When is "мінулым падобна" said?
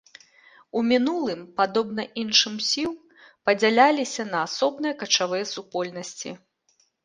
0.91-2.05